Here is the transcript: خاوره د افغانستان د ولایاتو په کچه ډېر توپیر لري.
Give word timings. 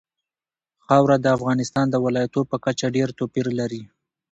خاوره 0.85 1.17
د 1.21 1.27
افغانستان 1.37 1.85
د 1.89 1.95
ولایاتو 2.05 2.41
په 2.51 2.55
کچه 2.65 2.85
ډېر 2.95 3.09
توپیر 3.19 3.47
لري. 3.59 3.81